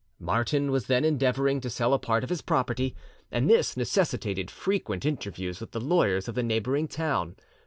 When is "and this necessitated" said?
3.31-4.49